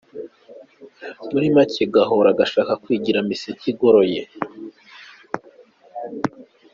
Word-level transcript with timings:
Muri 1.31 1.47
make 1.55 1.83
gahora 1.95 2.29
gashaka 2.39 2.73
kwigira 2.83 3.19
miseke 3.29 3.65
igoroye. 3.71 4.21